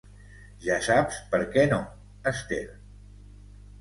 [0.67, 1.79] Ja saps perquè no,
[2.33, 2.63] Esther.